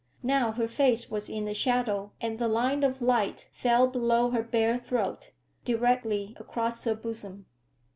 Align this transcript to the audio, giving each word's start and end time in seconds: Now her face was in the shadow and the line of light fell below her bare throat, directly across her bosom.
Now 0.23 0.53
her 0.53 0.67
face 0.67 1.11
was 1.11 1.29
in 1.29 1.45
the 1.45 1.53
shadow 1.53 2.11
and 2.19 2.39
the 2.39 2.47
line 2.47 2.81
of 2.81 3.03
light 3.03 3.49
fell 3.51 3.85
below 3.85 4.31
her 4.31 4.41
bare 4.41 4.79
throat, 4.79 5.29
directly 5.63 6.35
across 6.39 6.85
her 6.85 6.95
bosom. 6.95 7.45